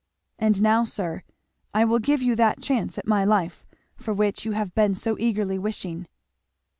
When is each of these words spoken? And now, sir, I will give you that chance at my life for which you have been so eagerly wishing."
And 0.39 0.63
now, 0.63 0.83
sir, 0.83 1.21
I 1.75 1.85
will 1.85 1.99
give 1.99 2.23
you 2.23 2.35
that 2.35 2.59
chance 2.63 2.97
at 2.97 3.05
my 3.05 3.23
life 3.23 3.67
for 3.95 4.15
which 4.15 4.45
you 4.45 4.53
have 4.53 4.73
been 4.73 4.95
so 4.95 5.15
eagerly 5.19 5.59
wishing." 5.59 6.07